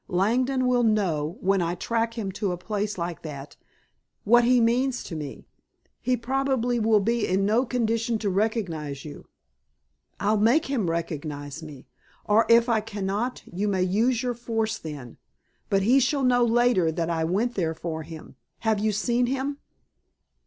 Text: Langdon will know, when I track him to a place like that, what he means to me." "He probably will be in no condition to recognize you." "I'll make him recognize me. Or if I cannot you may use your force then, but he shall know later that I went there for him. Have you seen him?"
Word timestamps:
Langdon 0.07 0.65
will 0.65 0.81
know, 0.81 1.37
when 1.41 1.61
I 1.61 1.75
track 1.75 2.15
him 2.15 2.31
to 2.31 2.51
a 2.51 2.57
place 2.57 2.97
like 2.97 3.21
that, 3.21 3.55
what 4.23 4.43
he 4.43 4.59
means 4.59 5.03
to 5.03 5.15
me." 5.15 5.45
"He 6.01 6.17
probably 6.17 6.79
will 6.79 6.99
be 7.01 7.27
in 7.27 7.45
no 7.45 7.67
condition 7.67 8.17
to 8.17 8.29
recognize 8.31 9.05
you." 9.05 9.27
"I'll 10.19 10.37
make 10.39 10.65
him 10.65 10.89
recognize 10.89 11.61
me. 11.61 11.85
Or 12.25 12.47
if 12.49 12.67
I 12.67 12.81
cannot 12.81 13.43
you 13.45 13.67
may 13.67 13.83
use 13.83 14.23
your 14.23 14.33
force 14.33 14.79
then, 14.79 15.17
but 15.69 15.83
he 15.83 15.99
shall 15.99 16.23
know 16.23 16.43
later 16.43 16.91
that 16.91 17.11
I 17.11 17.23
went 17.23 17.53
there 17.53 17.75
for 17.75 18.01
him. 18.01 18.37
Have 18.61 18.79
you 18.79 18.91
seen 18.91 19.27
him?" 19.27 19.59